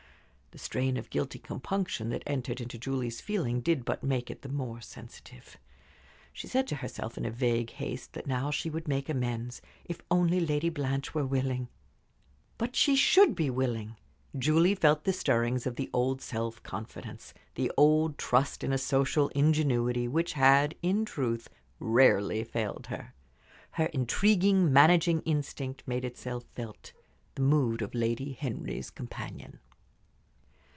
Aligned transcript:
The 0.53 0.57
strain 0.57 0.97
of 0.97 1.09
guilty 1.09 1.39
compunction 1.39 2.09
that 2.09 2.23
entered 2.27 2.59
into 2.59 2.77
Julie's 2.77 3.21
feeling 3.21 3.61
did 3.61 3.85
but 3.85 4.03
make 4.03 4.29
it 4.29 4.41
the 4.41 4.49
more 4.49 4.81
sensitive. 4.81 5.55
She 6.33 6.45
said 6.45 6.67
to 6.67 6.75
herself 6.75 7.17
in 7.17 7.23
a 7.23 7.31
vague 7.31 7.69
haste 7.69 8.11
that 8.11 8.27
now 8.27 8.51
she 8.51 8.69
would 8.69 8.85
make 8.85 9.07
amends. 9.07 9.61
If 9.85 10.01
only 10.11 10.41
Lady 10.41 10.67
Blanche 10.67 11.13
were 11.15 11.25
willing 11.25 11.69
But 12.57 12.75
she 12.75 12.97
should 12.97 13.33
be 13.33 13.49
willing! 13.49 13.95
Julie 14.37 14.75
felt 14.75 15.05
the 15.05 15.13
stirrings 15.13 15.65
of 15.65 15.77
the 15.77 15.89
old 15.93 16.21
self 16.21 16.61
confidence, 16.63 17.33
the 17.55 17.71
old 17.77 18.17
trust 18.17 18.61
in 18.61 18.73
a 18.73 18.77
social 18.77 19.29
ingenuity 19.29 20.05
which 20.09 20.33
had, 20.33 20.75
in 20.81 21.05
truth, 21.05 21.49
rarely 21.79 22.43
failed 22.43 22.87
her. 22.87 23.13
Her 23.75 23.85
intriguing, 23.85 24.73
managing 24.73 25.21
instinct 25.21 25.83
made 25.87 26.03
itself 26.03 26.43
felt 26.51 26.91
the 27.35 27.41
mood 27.41 27.81
of 27.81 27.95
Lady 27.95 28.33
Henry's 28.33 28.89
companion. 28.89 29.59